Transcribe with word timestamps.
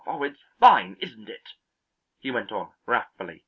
It's 0.07 0.39
fine, 0.59 0.97
isn't 0.99 1.29
it?" 1.29 1.47
he 2.17 2.31
went 2.31 2.51
on, 2.51 2.71
wrathfully. 2.87 3.39